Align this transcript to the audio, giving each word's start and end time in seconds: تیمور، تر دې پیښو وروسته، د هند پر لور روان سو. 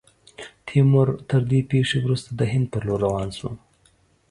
تیمور، 0.65 1.07
تر 1.29 1.41
دې 1.49 1.59
پیښو 1.71 1.97
وروسته، 2.01 2.29
د 2.39 2.41
هند 2.51 2.65
پر 2.71 2.81
لور 2.87 2.99
روان 3.05 3.29
سو. 3.37 3.49